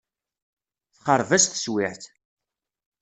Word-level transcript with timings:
Texreb-as 0.93 1.45
teswiɛt. 1.47 2.03